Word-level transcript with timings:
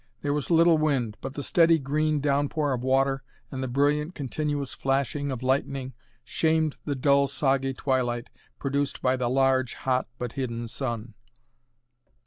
There 0.23 0.33
was 0.33 0.49
little 0.49 0.79
wind, 0.79 1.15
but 1.21 1.35
the 1.35 1.43
steady 1.43 1.77
green 1.77 2.21
downpour 2.21 2.73
of 2.73 2.81
water 2.81 3.21
and 3.51 3.61
the 3.61 3.67
brilliant 3.67 4.15
continuous 4.15 4.73
flashing 4.73 5.29
of 5.29 5.43
lightning 5.43 5.93
shamed 6.23 6.77
the 6.85 6.95
dull 6.95 7.27
soggy 7.27 7.75
twilight 7.75 8.31
produced 8.57 9.03
by 9.03 9.15
the 9.15 9.29
large, 9.29 9.75
hot, 9.75 10.07
but 10.17 10.33
hidden 10.33 10.67
sun. 10.67 11.13